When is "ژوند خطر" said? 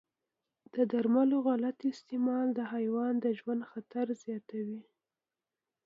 3.39-4.07